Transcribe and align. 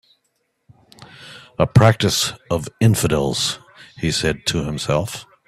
"A 1.59 1.67
practice 1.67 2.33
of 2.49 2.67
infidels," 2.79 3.59
he 3.99 4.11
said 4.11 4.47
to 4.47 4.63
himself. 4.65 5.27